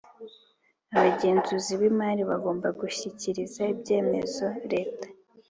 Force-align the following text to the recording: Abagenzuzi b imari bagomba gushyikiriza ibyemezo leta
Abagenzuzi 0.97 1.73
b 1.79 1.81
imari 1.89 2.21
bagomba 2.31 2.67
gushyikiriza 2.79 3.61
ibyemezo 3.73 4.45
leta 4.71 5.07